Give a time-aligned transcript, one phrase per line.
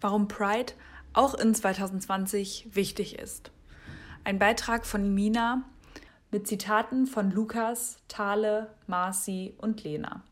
[0.00, 0.74] Warum Pride
[1.12, 3.50] auch in 2020 wichtig ist.
[4.24, 5.64] Ein Beitrag von Mina
[6.30, 10.22] mit Zitaten von Lukas, Thale, Marci und Lena.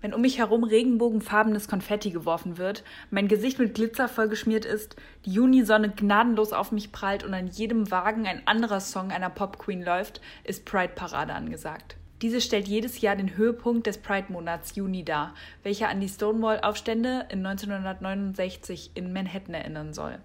[0.00, 4.96] Wenn um mich herum regenbogenfarbenes Konfetti geworfen wird, mein Gesicht mit Glitzer vollgeschmiert ist,
[5.26, 9.82] die Junisonne gnadenlos auf mich prallt und an jedem Wagen ein anderer Song einer Popqueen
[9.82, 11.99] läuft, ist Pride Parade angesagt.
[12.22, 17.44] Diese stellt jedes Jahr den Höhepunkt des Pride-Monats Juni dar, welcher an die Stonewall-Aufstände in
[17.46, 20.18] 1969 in Manhattan erinnern soll.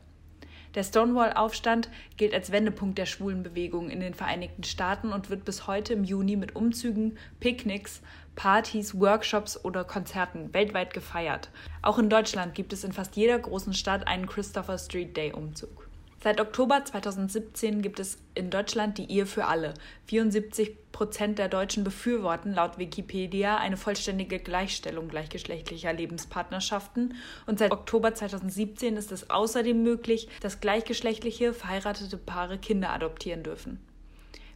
[0.76, 5.94] Der Stonewall-Aufstand gilt als Wendepunkt der Schwulenbewegung in den Vereinigten Staaten und wird bis heute
[5.94, 8.02] im Juni mit Umzügen, Picknicks,
[8.36, 11.50] Partys, Workshops oder Konzerten weltweit gefeiert.
[11.82, 15.88] Auch in Deutschland gibt es in fast jeder großen Stadt einen Christopher Street Day Umzug.
[16.26, 19.76] Seit Oktober 2017 gibt es in Deutschland die Ehe für alle.
[20.08, 27.14] 74 Prozent der Deutschen befürworten laut Wikipedia eine vollständige Gleichstellung gleichgeschlechtlicher Lebenspartnerschaften.
[27.46, 33.80] Und seit Oktober 2017 ist es außerdem möglich, dass gleichgeschlechtliche verheiratete Paare Kinder adoptieren dürfen.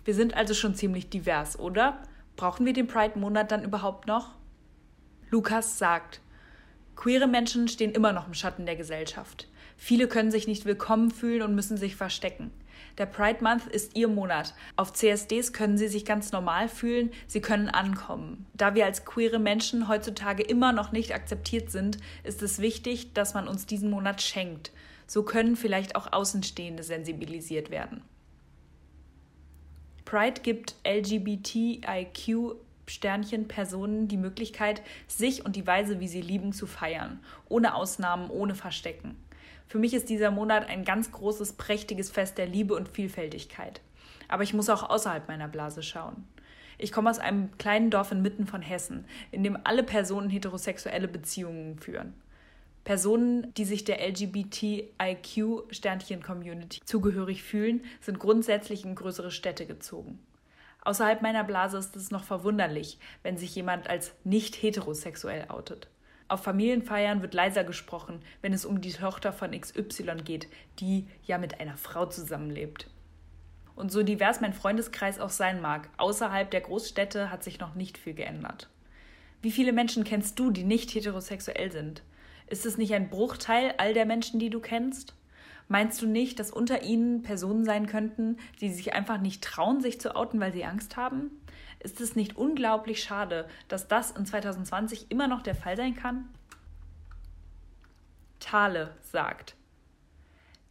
[0.05, 2.01] Wir sind also schon ziemlich divers, oder?
[2.35, 4.31] Brauchen wir den Pride-Monat dann überhaupt noch?
[5.29, 6.19] Lukas sagt,
[6.99, 9.47] queere Menschen stehen immer noch im Schatten der Gesellschaft.
[9.77, 12.51] Viele können sich nicht willkommen fühlen und müssen sich verstecken.
[12.97, 14.53] Der Pride Month ist ihr Monat.
[14.75, 18.47] Auf CSDs können sie sich ganz normal fühlen, sie können ankommen.
[18.53, 23.33] Da wir als queere Menschen heutzutage immer noch nicht akzeptiert sind, ist es wichtig, dass
[23.33, 24.73] man uns diesen Monat schenkt.
[25.07, 28.01] So können vielleicht auch Außenstehende sensibilisiert werden.
[30.03, 32.57] Pride gibt LGBTIQ
[32.89, 37.19] Sternchen Personen die Möglichkeit, sich und die Weise, wie sie lieben, zu feiern.
[37.47, 39.15] Ohne Ausnahmen, ohne Verstecken.
[39.67, 43.81] Für mich ist dieser Monat ein ganz großes, prächtiges Fest der Liebe und Vielfältigkeit.
[44.27, 46.27] Aber ich muss auch außerhalb meiner Blase schauen.
[46.77, 51.77] Ich komme aus einem kleinen Dorf inmitten von Hessen, in dem alle Personen heterosexuelle Beziehungen
[51.77, 52.13] führen.
[52.85, 60.17] Personen, die sich der LGBTIQ-Sternchen-Community zugehörig fühlen, sind grundsätzlich in größere Städte gezogen.
[60.81, 65.89] Außerhalb meiner Blase ist es noch verwunderlich, wenn sich jemand als nicht heterosexuell outet.
[66.29, 70.47] Auf Familienfeiern wird leiser gesprochen, wenn es um die Tochter von XY geht,
[70.79, 72.89] die ja mit einer Frau zusammenlebt.
[73.75, 77.97] Und so divers mein Freundeskreis auch sein mag, außerhalb der Großstädte hat sich noch nicht
[77.97, 78.69] viel geändert.
[79.41, 82.03] Wie viele Menschen kennst du, die nicht heterosexuell sind?
[82.47, 85.15] Ist es nicht ein Bruchteil all der Menschen, die du kennst?
[85.71, 90.01] Meinst du nicht, dass unter ihnen Personen sein könnten, die sich einfach nicht trauen, sich
[90.01, 91.29] zu outen, weil sie Angst haben?
[91.79, 96.27] Ist es nicht unglaublich schade, dass das in 2020 immer noch der Fall sein kann?
[98.39, 99.55] Thale sagt,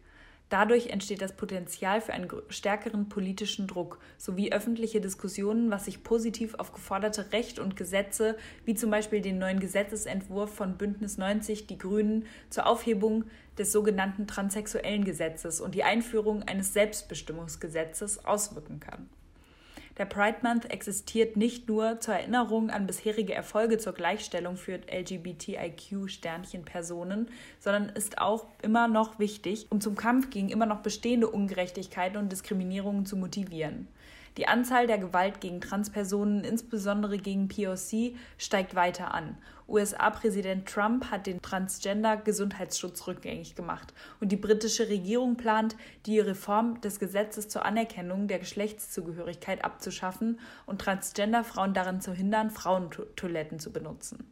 [0.49, 6.55] Dadurch entsteht das Potenzial für einen stärkeren politischen Druck sowie öffentliche Diskussionen, was sich positiv
[6.55, 8.35] auf geforderte Recht und Gesetze,
[8.65, 13.25] wie zum Beispiel den neuen Gesetzesentwurf von Bündnis 90 Die Grünen zur Aufhebung
[13.59, 19.07] des sogenannten transsexuellen Gesetzes und die Einführung eines Selbstbestimmungsgesetzes auswirken kann.
[19.99, 27.27] Der Pride Month existiert nicht nur zur Erinnerung an bisherige Erfolge zur Gleichstellung für LGBTIQ-Sternchen-Personen,
[27.59, 32.31] sondern ist auch immer noch wichtig, um zum Kampf gegen immer noch bestehende Ungerechtigkeiten und
[32.31, 33.89] Diskriminierungen zu motivieren.
[34.39, 39.37] Die Anzahl der Gewalt gegen Transpersonen, insbesondere gegen POC, steigt weiter an.
[39.67, 46.99] USA-Präsident Trump hat den Transgender-Gesundheitsschutz rückgängig gemacht und die britische Regierung plant, die Reform des
[46.99, 54.31] Gesetzes zur Anerkennung der Geschlechtszugehörigkeit abzuschaffen und Transgender-Frauen daran zu hindern, Frauentoiletten zu benutzen.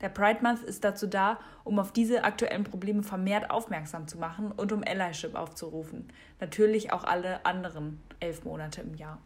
[0.00, 4.52] Der Pride Month ist dazu da, um auf diese aktuellen Probleme vermehrt aufmerksam zu machen
[4.52, 6.08] und um Allyship aufzurufen.
[6.40, 9.20] Natürlich auch alle anderen elf Monate im Jahr.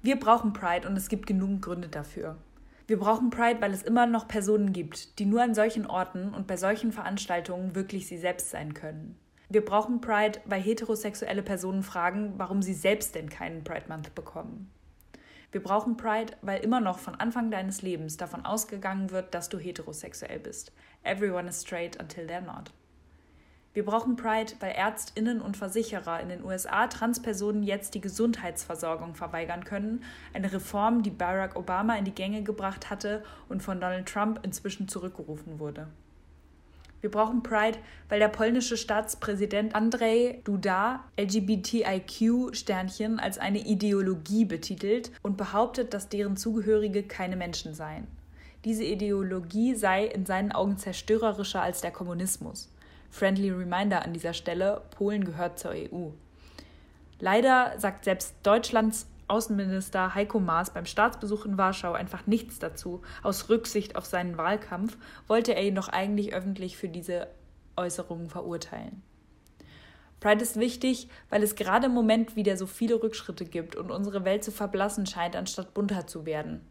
[0.00, 2.36] Wir brauchen Pride und es gibt genug Gründe dafür.
[2.86, 6.46] Wir brauchen Pride, weil es immer noch Personen gibt, die nur an solchen Orten und
[6.46, 9.18] bei solchen Veranstaltungen wirklich sie selbst sein können.
[9.50, 14.70] Wir brauchen Pride, weil heterosexuelle Personen fragen, warum sie selbst denn keinen Pride Month bekommen.
[15.50, 19.58] Wir brauchen Pride, weil immer noch von Anfang deines Lebens davon ausgegangen wird, dass du
[19.58, 20.72] heterosexuell bist.
[21.02, 22.70] Everyone is straight until they're not.
[23.78, 29.62] Wir brauchen Pride, weil Ärztinnen und Versicherer in den USA Transpersonen jetzt die Gesundheitsversorgung verweigern
[29.62, 30.02] können,
[30.34, 34.88] eine Reform, die Barack Obama in die Gänge gebracht hatte und von Donald Trump inzwischen
[34.88, 35.86] zurückgerufen wurde.
[37.02, 37.78] Wir brauchen Pride,
[38.08, 46.36] weil der polnische Staatspräsident Andrzej Duda LGBTIQ-Sternchen als eine Ideologie betitelt und behauptet, dass deren
[46.36, 48.08] Zugehörige keine Menschen seien.
[48.64, 52.72] Diese Ideologie sei in seinen Augen zerstörerischer als der Kommunismus.
[53.10, 56.10] Friendly Reminder an dieser Stelle, Polen gehört zur EU.
[57.20, 63.02] Leider sagt selbst Deutschlands Außenminister Heiko Maas beim Staatsbesuch in Warschau einfach nichts dazu.
[63.22, 64.96] Aus Rücksicht auf seinen Wahlkampf
[65.26, 67.28] wollte er ihn doch eigentlich öffentlich für diese
[67.76, 69.02] Äußerungen verurteilen.
[70.20, 74.24] Pride ist wichtig, weil es gerade im Moment wieder so viele Rückschritte gibt und unsere
[74.24, 76.66] Welt zu verblassen scheint, anstatt bunter zu werden.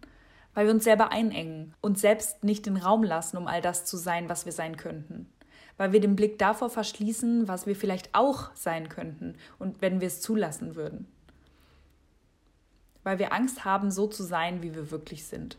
[0.53, 3.95] Weil wir uns selber einengen und selbst nicht den Raum lassen, um all das zu
[3.95, 5.29] sein, was wir sein könnten
[5.77, 10.07] weil wir den Blick davor verschließen, was wir vielleicht auch sein könnten und wenn wir
[10.07, 11.07] es zulassen würden.
[13.03, 15.57] Weil wir Angst haben, so zu sein, wie wir wirklich sind.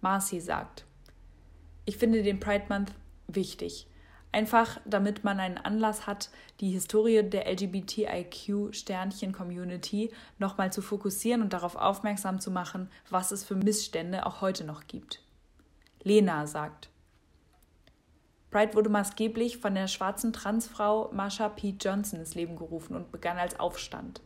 [0.00, 0.84] Marcy sagt,
[1.84, 2.92] ich finde den Pride Month
[3.28, 3.86] wichtig.
[4.32, 6.28] Einfach damit man einen Anlass hat,
[6.60, 13.54] die Historie der LGBTIQ-Sternchen-Community nochmal zu fokussieren und darauf aufmerksam zu machen, was es für
[13.54, 15.22] Missstände auch heute noch gibt.
[16.02, 16.90] Lena sagt,
[18.56, 21.74] Pride wurde maßgeblich von der schwarzen Transfrau Marsha P.
[21.78, 24.22] Johnson ins Leben gerufen und begann als Aufstand.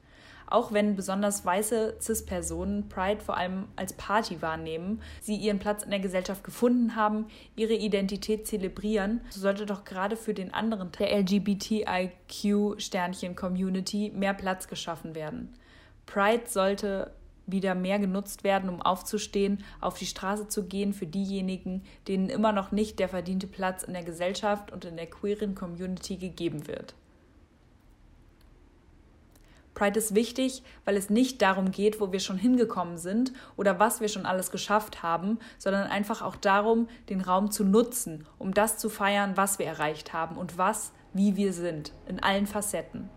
[0.46, 5.90] Auch wenn besonders weiße CIS-Personen Pride vor allem als Party wahrnehmen, sie ihren Platz in
[5.90, 11.08] der Gesellschaft gefunden haben, ihre Identität zelebrieren, so sollte doch gerade für den anderen Teil
[11.08, 15.52] der LGBTIQ-Sternchen-Community mehr Platz geschaffen werden.
[16.06, 17.10] Pride sollte
[17.52, 22.52] wieder mehr genutzt werden, um aufzustehen, auf die Straße zu gehen für diejenigen, denen immer
[22.52, 26.94] noch nicht der verdiente Platz in der Gesellschaft und in der queeren Community gegeben wird.
[29.74, 34.02] Pride ist wichtig, weil es nicht darum geht, wo wir schon hingekommen sind oder was
[34.02, 38.76] wir schon alles geschafft haben, sondern einfach auch darum, den Raum zu nutzen, um das
[38.76, 43.08] zu feiern, was wir erreicht haben und was, wie wir sind, in allen Facetten.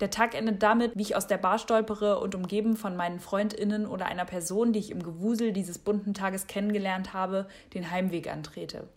[0.00, 3.86] Der Tag endet damit, wie ich aus der Bar stolpere und umgeben von meinen Freundinnen
[3.86, 8.88] oder einer Person, die ich im Gewusel dieses bunten Tages kennengelernt habe, den Heimweg antrete.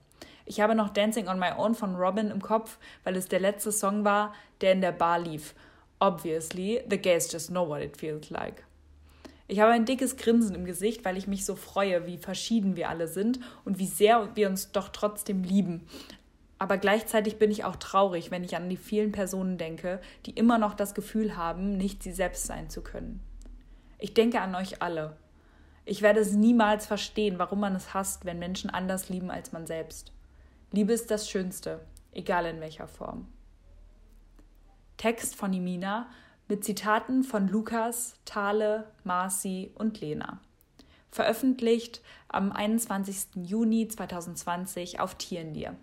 [0.45, 3.71] Ich habe noch Dancing on My Own von Robin im Kopf, weil es der letzte
[3.71, 5.55] Song war, der in der Bar lief.
[5.99, 8.63] Obviously, the gays just know what it feels like.
[9.47, 12.89] Ich habe ein dickes Grinsen im Gesicht, weil ich mich so freue, wie verschieden wir
[12.89, 15.85] alle sind und wie sehr wir uns doch trotzdem lieben.
[16.63, 20.57] Aber gleichzeitig bin ich auch traurig, wenn ich an die vielen Personen denke, die immer
[20.57, 23.19] noch das Gefühl haben, nicht sie selbst sein zu können.
[23.99, 25.17] Ich denke an euch alle.
[25.83, 29.67] Ich werde es niemals verstehen, warum man es hasst, wenn Menschen anders lieben als man
[29.67, 30.13] selbst.
[30.71, 31.81] Liebe ist das Schönste,
[32.13, 33.27] egal in welcher Form.
[34.95, 36.07] Text von Imina
[36.47, 40.39] mit Zitaten von Lukas, Thale, Marci und Lena.
[41.11, 43.43] Veröffentlicht am 21.
[43.43, 45.75] Juni 2020 auf Tierendir.